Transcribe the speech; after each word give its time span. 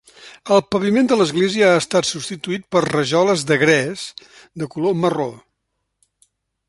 El 0.53 0.61
paviment 0.75 1.09
de 1.11 1.17
l'església 1.19 1.67
ha 1.73 1.81
estat 1.81 2.09
substituït 2.11 2.65
per 2.77 2.83
rajoles 2.85 3.45
de 3.51 3.59
gres 3.65 4.07
de 4.63 4.71
color 4.77 4.97
marró. 5.05 5.31